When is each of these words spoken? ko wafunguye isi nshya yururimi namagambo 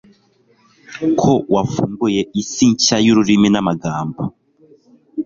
ko 1.19 1.31
wafunguye 1.53 2.21
isi 2.41 2.65
nshya 2.73 2.97
yururimi 3.05 3.49
namagambo 3.51 4.21